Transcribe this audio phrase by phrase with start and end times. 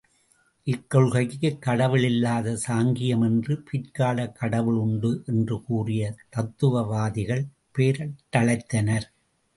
[0.67, 6.01] இக்கொள்கைக்கு கடவுள் இல்லாத சாங்கியம் என்று பிற்கால கடவுள் உண்டு என்று கூறிய
[6.29, 7.45] தத்துவவாதிகள்
[7.75, 9.07] பெயரிட்டழைத்தனர்.